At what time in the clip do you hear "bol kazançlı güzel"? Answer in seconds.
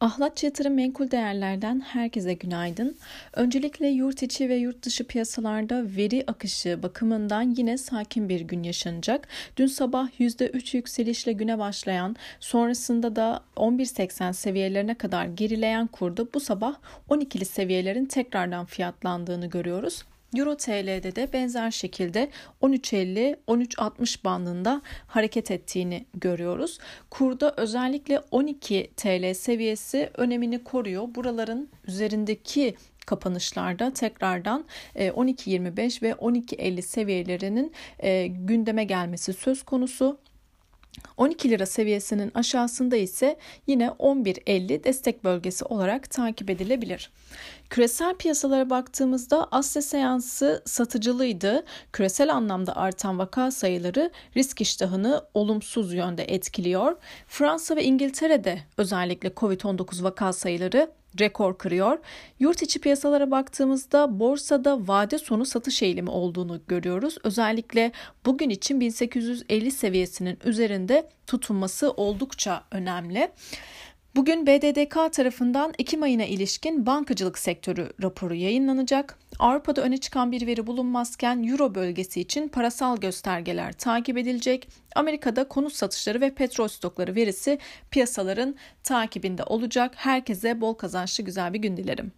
90.60-91.52